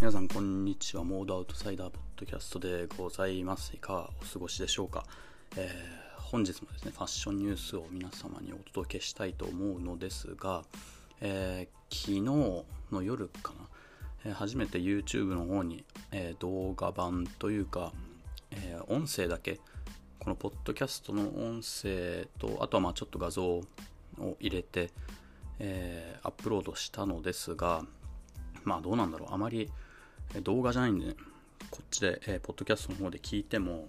[0.00, 1.02] 皆さんこんにちは。
[1.02, 3.72] モードアウトサイダーポッドキャストでございます。
[3.74, 5.04] いかがお過ごしでしょうか、
[5.56, 10.62] えー、本日もですねファッションニュースを皆様にお届けしたいと思うのですが、
[11.20, 12.20] えー、昨日
[12.92, 13.66] の夜かな、
[14.26, 17.92] えー、初めて YouTube の方に、え動画版というか、
[18.52, 19.58] え音声だけ
[20.20, 23.64] このポッドキャストの音声とあとはまあちょっと画像を
[24.38, 24.92] 入れて、
[25.58, 27.82] えアップロードしたのですが
[28.62, 29.68] まあどうなんだろう、あまり
[30.42, 31.14] 動画じゃないんで、ね、
[31.70, 33.88] こっちで、えー、ポッドキャストの方で聞いても、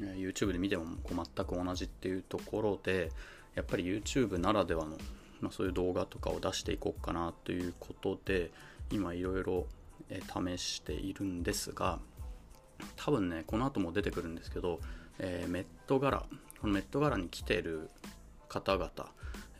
[0.00, 3.10] えー、YouTube で見てもこう全く同じっていうところで、
[3.54, 4.96] やっぱり YouTube ならではの、
[5.40, 8.50] まあ、そういう動画とかを出していこうかなということで、
[8.90, 9.66] 今いろいろ
[10.10, 11.98] 試しているんですが、
[12.96, 14.80] 多分ね、この後も出てくるんですけど、
[15.18, 16.24] えー、メット柄、
[16.60, 17.90] このメット柄に来ている
[18.48, 18.90] 方々、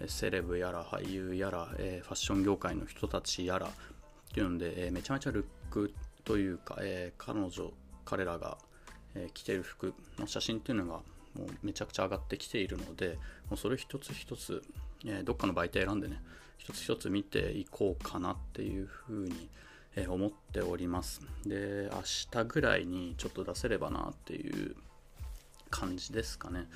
[0.09, 3.71] セレブやら俳優やら、えー、ファッション業界の人たちやら、っ
[4.35, 5.93] ていうので、えー、めちゃめちゃルック
[6.25, 7.73] というか、えー、彼女
[8.05, 8.59] 彼らが、
[9.15, 11.01] えー、着てる服の写真っていうのが
[11.39, 13.19] もうめちゃくちゃ上がってきているので
[13.51, 14.63] もうそれ一つ一つ、
[15.05, 16.21] えどっかの媒体選んでね
[16.59, 19.49] 一つ一つ見ていこうかなっていうふうに、
[19.97, 21.21] え思っております。
[21.45, 24.77] で明日ぐらいにちょっと出せればなっていう
[25.71, 26.69] 感じですかね。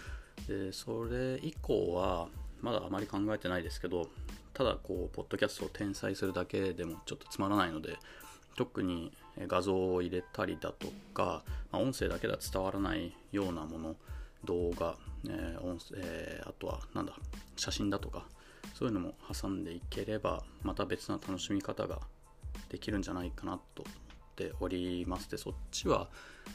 [0.47, 2.29] でそれ以降は
[2.61, 4.09] まだあまり考えてないですけど
[4.55, 7.97] ただこうポッドキャストを転載するだけでもちょっとつまらないので
[8.59, 9.13] 特に
[9.47, 13.97] 画像を入れたりだとか、まあ、音声だけでは伝わらないようなもの
[14.43, 14.97] 動画、
[15.29, 17.13] えー、音声、えー、あとはなんだ
[17.55, 18.27] 写真だとか
[18.75, 22.01] そういうのも挟んでいければまた別な楽しみ方が
[22.69, 26.09] できるんじゃないかなと思っておりますでそっちは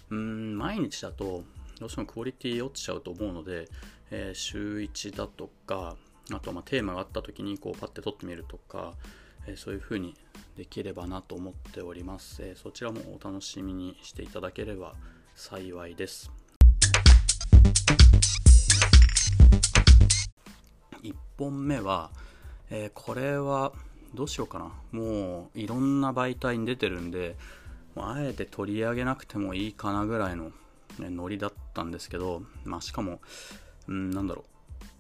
[0.10, 1.46] うん毎日だと
[1.80, 3.70] どうしてもクオリティ落ちちゃうと思うので、
[4.12, 5.96] えー、週1だとか
[6.34, 8.94] あとはまテーマがあった時にこうパッて撮ってみるとか、
[9.46, 10.16] えそういう風に
[10.56, 14.94] できればなと思っております、えそちらもお楽しみにしていただければ
[15.36, 16.32] 幸いです。
[21.02, 22.12] 1本目は、
[22.70, 23.74] えー、これは
[24.14, 24.72] どうしようかな。
[24.92, 27.36] もういろんな媒体に出てるんで
[27.96, 30.52] あえて取り上げなくてもいいかなぐらいの、
[31.00, 33.20] ね、ノリだったんですけど、まあ、しかも、
[33.88, 34.46] うん、なんだろう。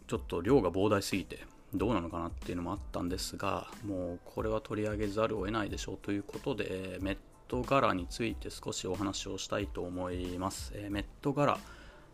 [0.07, 1.39] ちょっと量が膨大すぎて
[1.73, 7.17] どうなのかなっていうのもあったんですがもうこれは取り上げざるを得ないでしょうということでメッ
[7.47, 11.57] ト柄について少しお話をしたいと思います、えメット柄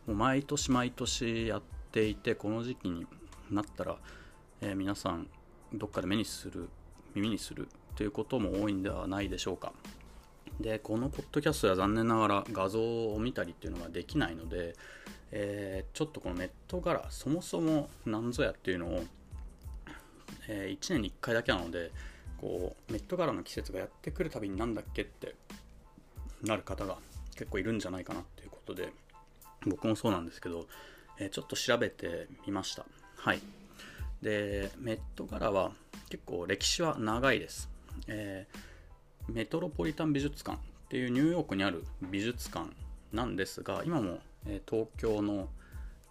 [0.08, 1.62] もう毎年毎年やっ
[1.92, 3.06] ていてこの時期に
[3.52, 3.98] なったら、
[4.62, 5.28] え、皆さん
[5.74, 6.70] どっかで目にする
[7.14, 9.74] 耳にするということも多いんではないでしょうか。
[10.60, 12.82] でこのポッドキャストは残念ながら画像
[13.14, 14.76] を見たりっていうのができないので、
[15.32, 19.04] えー、ちょっとこのネット柄そもそも何ぞやっていうのを、
[20.50, 21.92] え、1年に1回だけなので
[22.42, 25.36] こうネット柄の季節がやってくるたびになんだっけって
[26.44, 26.98] なる方が
[27.36, 28.92] 結構いるんじゃないかなっていうことで
[29.66, 30.66] 僕もそうなんですけど、
[31.20, 32.86] え、ちょっと調べてみました。
[33.16, 33.42] はい。
[34.22, 35.72] でメット柄は
[36.10, 37.70] 結構歴史は長いです、
[38.08, 42.70] えー、メトロポリタン美術館っていうニューヨークにある美術館
[43.14, 45.48] なんですが今もえ東京の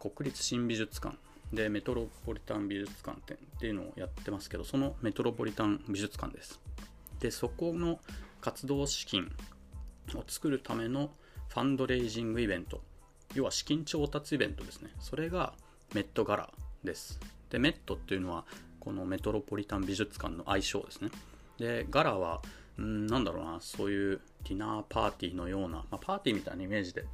[0.01, 1.17] 国立新美術館
[1.53, 6.61] でメトロポリタン美術館展っていうのをやってますけどそのメトロポリタン美術館です。
[7.21, 7.99] でそこの
[8.41, 9.33] 活動資金
[10.15, 11.11] を作るための
[11.49, 12.83] ファンドレイジングイベント
[13.35, 14.91] 要は資金調達イベントですね。
[15.01, 15.55] それが
[15.95, 16.51] メットガラ
[16.85, 17.19] です。
[17.51, 18.45] でメットっていうのは
[18.81, 21.11] このメトロポリタン美術館の愛称ですね。
[21.59, 22.43] でガラは
[22.81, 27.05] んなんだろうなそういうディナーパーティーのような、まあ、パーティーみたいなイメージで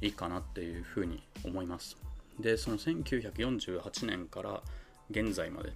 [0.00, 1.96] いいかなっていうふうに思います。
[2.40, 4.62] でその1948年から
[5.10, 5.72] 現在まで、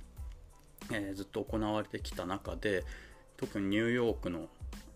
[0.92, 2.84] えー、ずっと行われてきた中で
[3.36, 4.46] 特にニューヨークの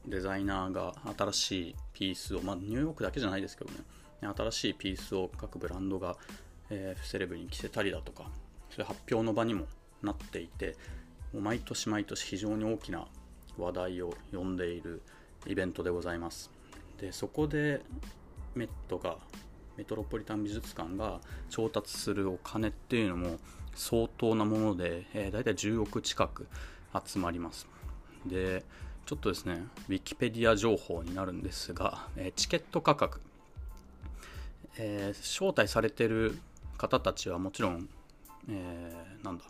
[0.07, 3.79] デザイナーが新しいピースを、まあ、ニューヨークだけじゃないですけどね
[4.37, 6.17] 新しいピースを各ブランドが、
[6.71, 8.31] えー、セレブに着せたりだとか
[8.71, 9.67] そういう発表の場にも
[10.03, 10.77] なっていて
[11.33, 13.07] もう毎年毎年非常に大きな
[13.59, 15.03] 話題を呼んでいる
[15.47, 16.51] イベントでございます。
[17.01, 17.83] でそこで
[18.55, 19.19] メットが
[19.77, 21.21] メトロポリタン美術館が
[21.51, 23.39] 調達するお金っていうのも
[23.75, 26.47] 相当なもので、えー、大体10億近く
[27.05, 27.67] 集まります。
[28.25, 28.65] で
[29.05, 33.21] ちょっとですねウィキペディア情報になるんですが、えー、チケット価格、
[34.79, 36.39] えー、招待されてる
[36.77, 37.89] 方たちはもちろん、
[38.51, 38.93] え、
[39.23, 39.45] なんだ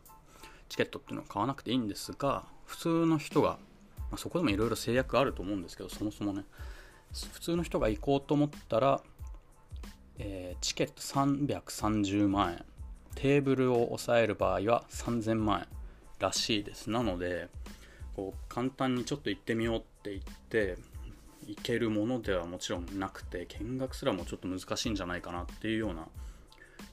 [0.68, 3.58] チケットっていうのは買わなくていいんですが普通の人が、
[4.10, 6.44] まあ、そこでもいろいろ制約あると思うんですけどそもそもね
[7.32, 9.00] 普通の人が行こうと思ったら、
[10.18, 12.64] えー、チケット330万円。
[13.14, 15.66] テーブルを押さえる場合は3000万円
[16.18, 16.90] らしいです。
[16.90, 17.48] なので
[18.14, 20.76] こう簡単にちょっと行ってみようって言って
[21.46, 26.08] 行けるものではもちろんなくて見学すらもちょっと難しいんじゃないかなっていうような、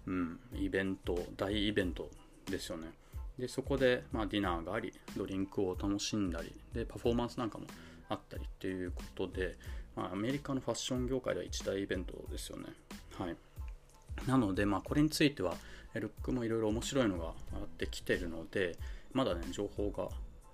[0.07, 2.09] うん、イベント大イベント
[2.49, 2.91] ですよね。
[3.37, 7.65] でそこで、まあ、ディナーがありドリンクを楽しんだりでパフォーマンスなんかも
[8.09, 9.57] あったりっていうことで、
[9.95, 12.65] まあ、アメリカのファッション業界では一大イベントですよね。
[13.17, 13.35] はい。
[14.27, 15.55] なので、まあ、これについては
[15.99, 18.77] ルックもいろいろ面白いのが上がってきてるので
[19.11, 20.09] まだね情報が、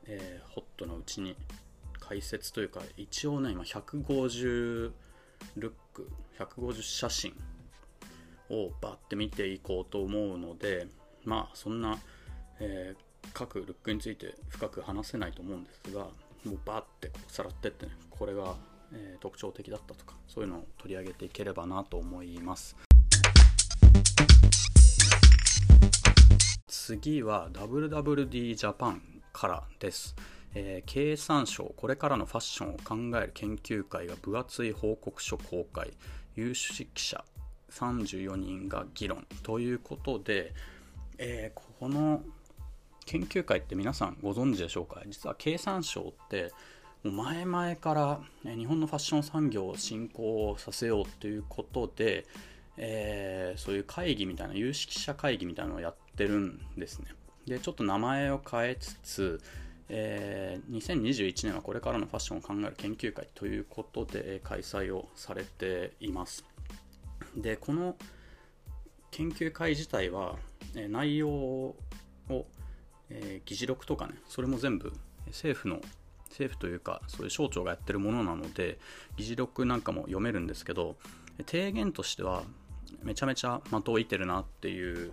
[0.05, 1.35] えー、ホットなうちに
[1.99, 4.91] 解説というか一応ね今150
[5.57, 6.09] ルック
[6.39, 7.33] 150写真
[8.49, 10.87] をバッて見ていこうと思うので
[11.23, 11.97] まあそんな、
[12.59, 16.05] えー、各ルックについて深く話せないと思うんですが
[16.45, 18.55] もうバッてさらってってねこれが、
[18.93, 22.75] えー、特徴的だったとかそういうのを取り上げていければなと思います。
[26.67, 29.01] 次は WWD ジャパン
[29.31, 30.15] からです。
[30.55, 32.77] えー、経産省これからのファッションを
[33.11, 35.91] 考える研究会が分厚い報告書公開。
[36.35, 37.23] 有識者
[37.71, 40.53] 34人が議論ということで、
[41.17, 42.23] えー、この
[43.05, 45.01] 研究会って皆さんご存知でしょうか？
[45.05, 46.51] 実は経産省って
[47.03, 52.25] 前々から日本のファッション産業を振興させようということで、
[52.77, 57.07] えー、そういう会議みたいな有識者会議みたいなのをやってるんですね
[57.47, 59.41] でちょっと名前を変えつつ
[59.91, 66.45] えー、2021年はこれからのファッションを考える研究会ということで開催をされています。
[67.35, 67.95] で、この
[69.09, 70.35] 研究会自体は、
[70.75, 71.75] え内容を、
[73.09, 74.93] えー、議事録とかね、それも全部
[75.27, 75.81] 政府の
[76.29, 78.79] 政府というかそういう省庁がやってるものなので
[79.17, 80.95] 議事録なんかも読めるんですけど
[81.45, 82.43] 提言としては
[83.03, 85.11] めちゃめちゃ的を射てるなっていう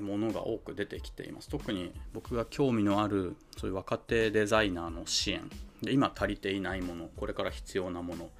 [0.00, 1.48] ものが多く出てきています。
[1.48, 5.50] 特に僕が興味のあるそういう若手デザイナーの支援。
[5.82, 8.30] で今足りていないものこれから必要なもの。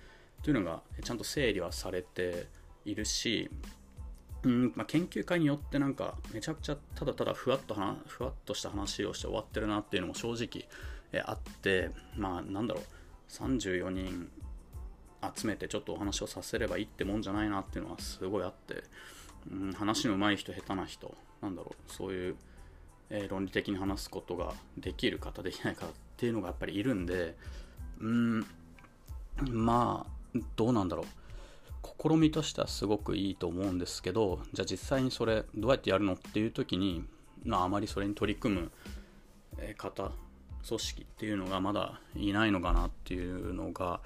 [0.43, 2.47] というのがちゃんと整理はされて
[2.85, 3.49] いるし、
[4.43, 7.75] うんまあ、研究会によってなんかめちゃくちゃただただふわっと
[8.07, 10.69] ふわっとした話をして終わってるなっていうのも正直
[11.21, 12.85] あってまあなんだろう。
[13.29, 14.31] 34人
[15.37, 18.83] 集めてちょっとお話をさせればいいってもんじゃないなっていうのはすごいあって、
[19.51, 21.15] うん、話の上手い人下手な人。
[21.41, 21.93] なんだろう。
[21.93, 22.37] そういう、
[23.11, 27.37] えー、論理的に話すことができる方できない方っていうのがやっぱりいるんで。
[28.01, 28.47] うん
[29.51, 31.07] まあどうなんだろう。
[32.01, 37.05] 試みとしてはすごくいいと思うんですけどじゃあ実際にそれどうやってやるのっていう時に、
[37.45, 38.71] まあ、あまりそれに取り組む
[39.77, 40.11] 方
[40.67, 44.01] 組織っていうのがまだいないのかなっていうのが、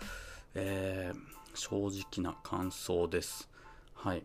[0.55, 1.19] えー、
[1.55, 3.49] 正直な感想です。
[3.95, 4.25] はい。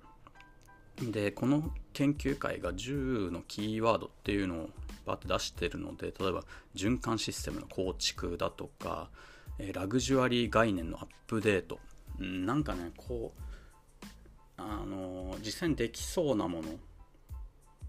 [1.01, 4.69] でこの研究会が10のキーワードっていうのを
[5.05, 6.43] バーって出してるので例えば
[6.75, 9.09] 循環システムの構築だとか、
[9.57, 11.79] えラグジュアリー概念のアップデート
[12.19, 13.41] なんかねこう
[14.57, 16.69] あの実際にできそうなもの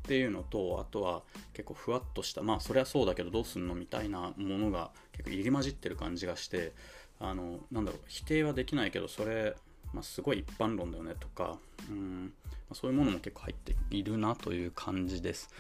[0.02, 1.22] っていうのとあとは
[1.52, 6.72] 結構ふわっとしたまあそりゃそうだけどどうすんのみたいなものが結構入り混じってる感じがして
[7.20, 9.54] あのなんだろう否定はできないけどそれ、
[9.93, 11.56] まあ、すごい一般論だよねとか
[11.88, 12.32] うん
[12.69, 15.50] まそういうものも結構入っているなという感じです。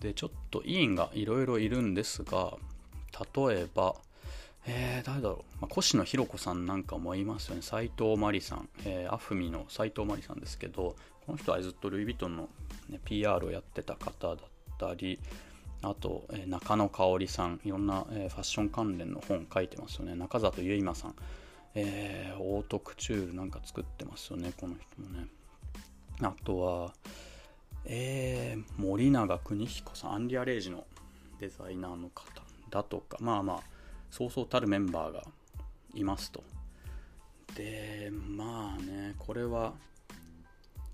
[0.00, 2.56] で、ちょっと委員がいろいろいるんですが、
[3.34, 3.96] 例えば、
[4.66, 7.62] えー、誰だろう、まあ、越野ひろ子さんなんかもいますよね。
[7.62, 10.96] 斎藤真理さん、えー、アフミの斎藤真理さんですけど、
[11.26, 12.48] この人はずっとルイ・ヴィトンの、
[12.88, 14.36] ね、PR をやってた方だっ
[14.78, 15.18] たり、
[15.82, 20.14] あと、えー、中野香織さん、いろんな、えー、ファッション関連の本書いてますよね。
[20.14, 21.14] 中里結馬さん、
[21.74, 25.28] えー、オートクチュールなんか作ってますよね、この人もね。
[26.20, 26.92] あとは、
[27.84, 30.84] えー、森永邦彦さん、アンリア・レイジの
[31.40, 33.77] デザイナーの方だとか、まあまあ、
[34.10, 35.24] そうそうたるメンバーが
[35.94, 36.42] いますと。
[37.54, 39.74] で、まあね、これは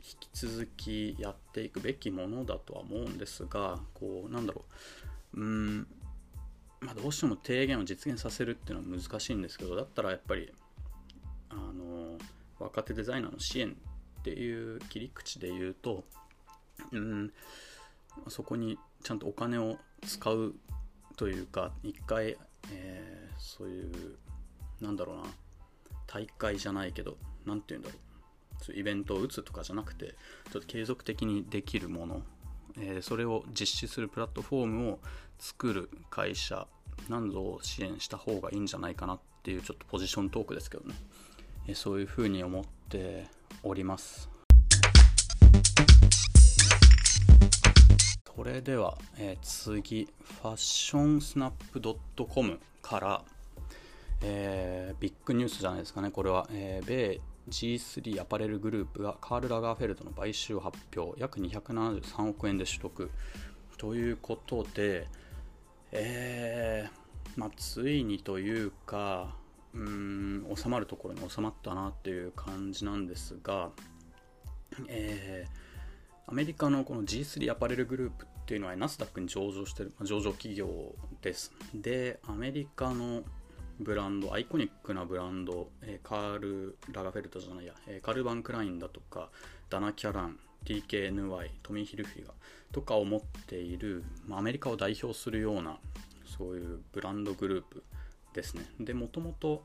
[0.04, 4.64] 引き続きやっていくべきものだとは思うんですが、こう、なんだろ
[5.34, 5.86] う、うん、
[6.80, 10.52] まあ、どうしても提言を実現させるっていうのは難しいんですけど、だったらやっぱり、
[11.48, 12.18] あの、
[12.58, 13.76] 若手デザイナーの支援
[14.20, 16.04] っていう切り口で言うと、
[16.92, 17.32] うん、
[18.28, 20.54] そこにちゃんとお金を使う
[21.16, 22.36] というか一回、
[23.44, 23.92] そういう
[24.80, 25.22] なんだろうな
[26.06, 28.72] 大会じゃないけど何て言うんだろう。
[28.74, 30.14] イベントを打つとかじゃなくて
[30.50, 32.22] ちょっと継続的にできるもの、
[32.78, 35.00] えー、それを実施するプラットフォームを
[35.38, 36.66] 作る会社
[37.10, 40.94] などを支援した方がいいんじゃないかなっていうちょっとポジショントークですけどね、
[41.66, 43.26] えー、そういうふうに思って
[43.62, 44.30] おります。
[48.34, 51.80] それでは、えー、次ファッションスナップ
[52.26, 53.24] .com から、
[54.22, 56.46] えー、ビッグニュースじゃないですかね、これは。
[56.50, 63.10] えー、米 G3 アパレルグループがカール・ラガーフェルトの買収を発表、約273億円で取得
[63.76, 65.06] ということで、
[65.92, 69.36] えー、まあ、ついにというか、
[69.74, 73.70] うーん、収まるところに収まったなっていう感じなんですが、
[74.88, 81.52] えー、アメリカのこの G3 アパレルグループっていうのはナスダックに上場してる、まあ上場企業です。
[81.74, 83.22] で、アメリカの
[83.80, 89.30] ブランド、アイコニックなブランド、えー、カール・ラガフェルトじゃないや、えー、カルバン・クラインだとか、
[89.68, 92.32] ダナ・キャラン、TKNY、トミー・ヒルフィガ
[92.72, 95.78] とかを持っている、まあ、アメリカを代表するような、
[96.24, 97.82] そういうブランドグループ
[98.32, 98.64] ですね。
[98.80, 99.64] で、もともと、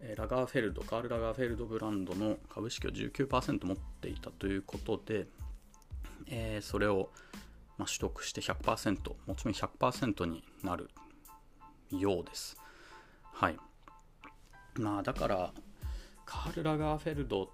[0.00, 5.26] えラガーフェルド、カール・ラガーフェルドブランドの株式を19%持っていたということで、
[6.26, 7.10] えー、それを、
[7.78, 10.90] まあ、取得して100%、もちろん100%になる
[11.90, 12.56] ようです。
[13.40, 13.56] はい。
[14.80, 15.52] まあだから、
[16.26, 17.52] カール・ラガーフェルド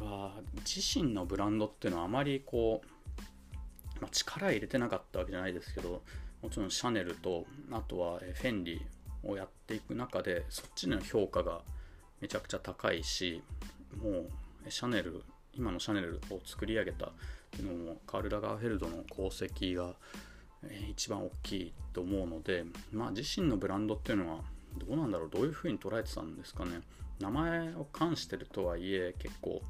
[0.00, 0.32] は
[0.66, 6.00] 自身のブランドっていうのはあまりこう、まあ、力入れてなかったわけじゃないですけど、
[6.42, 11.60] もちろんシャネルと、あとはフェンリーをやっていく中で、そっちの評価が
[12.22, 13.42] めちゃくちゃ高いし、
[14.02, 14.08] も
[14.66, 17.10] うシャネル、今のシャネルを作り上げたっ
[17.50, 19.92] ていうのも、カール・ラガーフェルドの功績が
[20.88, 24.40] 一番大きいと思うので、まあ自身のブランドっていうのは
[24.78, 26.80] どうなんだろうどういうふうに捉えてたんですかね。
[27.20, 29.62] 名前を冠してるとはいえ結構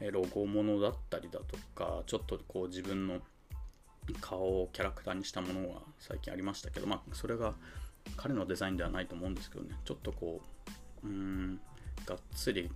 [0.00, 3.20] ロゴものだったりだとかちょっとこう自分の
[4.20, 7.54] 顔をキャラクターにしたものが最近ありましたけどまあそれが
[8.16, 9.76] 彼のデザインではないと思うんですけどね。
[9.84, 10.42] ちょっとこ
[11.02, 11.60] ううん
[12.04, 12.70] がっつり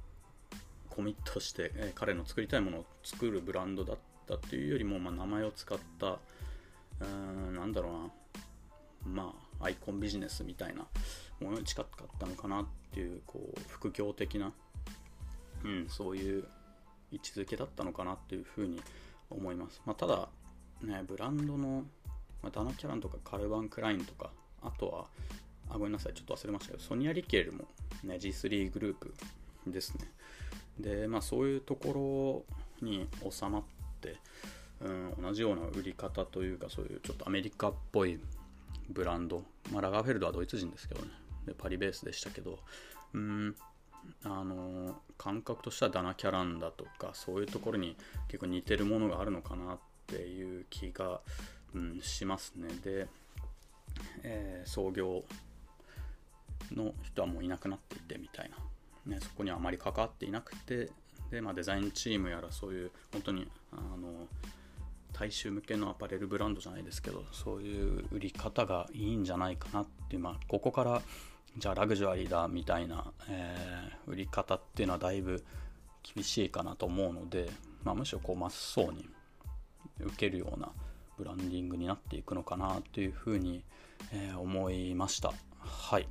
[0.88, 3.96] コミットして、え彼の作りたいものを作るブランドだっ
[4.26, 8.10] たっていうよりも、まあ、名前を使ったうーんなんだろうな。
[9.04, 10.87] まあアイコンビジネスみたいな
[11.40, 14.52] ものに近かったのかなっていうこう副業的な、
[15.64, 16.45] うん、そういう
[17.12, 18.80] 位置づけだったのかなっていうふうに
[19.30, 20.28] 思います、まあ、ただ、
[20.83, 21.85] ね、ブランドの、
[22.42, 24.30] まあ、ダナ・キャランとかカルバン・クラインとか
[24.62, 25.07] あとは
[25.71, 27.64] あごめんなさいちょっと忘れましたけどソニア・リケールも、
[28.04, 29.14] ね、G3 グループ
[29.66, 30.11] ですね。
[30.80, 32.45] でまあそういうとこ
[32.80, 33.62] ろに収まっ
[34.00, 34.16] て、
[34.80, 38.18] うん、同じような売り方というかそういうちょっとアメリカっぽい
[38.88, 39.42] ブランド、
[39.73, 41.09] まあ、ラガーフェルドはドイツ人ですけどね。
[41.54, 42.58] パリベースでしたけど
[43.14, 43.54] うん
[44.24, 47.96] あの感覚としてはダナ・キャランだとかそういうところに
[48.28, 51.20] 結構似てるものがあるのかなっていう気が、
[51.74, 52.68] うん、しますね。
[52.82, 53.08] で、
[54.22, 55.24] えー、創業
[56.72, 58.50] の人はもういなくなっていてみたい
[59.06, 60.90] な、ね、そこにはあまり関わっていなくて
[61.30, 64.26] で、まあ、デザインチームやらそういう本当にあの
[65.12, 71.02] 大衆向けのアパレルブランドじゃないですけどそういう売り方がいいんじゃないかなっていう、まあ、ここから
[71.56, 75.44] じゃあラグジュアリーだみたいな、えー、売り方っていうのはだいぶ
[76.14, 77.50] 厳しいかなと思うので、
[77.84, 79.08] まあ、むしろこう真っ青に
[80.00, 80.70] 受けるような
[81.16, 83.64] ブランディングになっていくのかなというふうに、
[84.12, 85.32] えー、思いました。
[85.58, 86.06] はい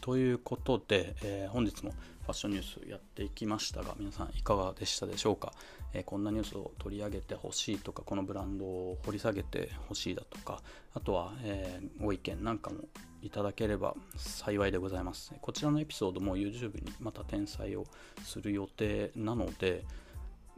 [0.00, 5.52] ということで、えー、本日もァッションニュースやっていきましたが皆さんいかがでしたでしょうか、
[5.92, 10.62] えー、こんなニュースを取り上げてほしいとかこのブランドを掘り下げてほしいだとか
[10.94, 12.78] あとは、えー、ご意見なんかも
[13.22, 15.32] いただければ幸いでございます。
[15.40, 17.84] こちらのエピソードも YouTube にまた転載を
[18.22, 19.84] する予定なので、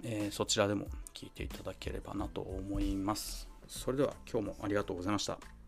[0.03, 3.49] えそちらでも聞いていただければなと思います。
[3.67, 5.60] それでは今日もありがとうございました。